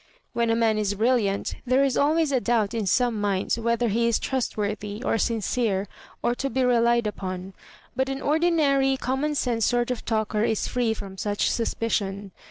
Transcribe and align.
When 0.33 0.49
a 0.49 0.55
man 0.55 0.79
is 0.79 0.95
bril 0.95 1.17
liant 1.21 1.53
there 1.63 1.83
is 1.83 1.95
always 1.95 2.31
a 2.31 2.39
doubt 2.41 2.73
in 2.73 2.87
some 2.87 3.21
mmds 3.21 3.59
whe 3.59 3.77
ther 3.77 3.87
he 3.89 4.07
is 4.07 4.17
trustworthy, 4.17 5.03
or 5.03 5.19
sincere, 5.19 5.87
or 6.23 6.33
to 6.33 6.49
be 6.49 6.63
relied 6.63 7.05
upon; 7.05 7.53
but 7.95 8.09
an 8.09 8.19
ordinary 8.19 8.97
common 8.97 9.35
sense 9.35 9.67
sort 9.67 9.91
of 9.91 10.03
talker 10.03 10.43
is 10.43 10.67
free 10.67 10.95
from 10.95 11.19
such 11.19 11.51
suspicion. 11.51 12.31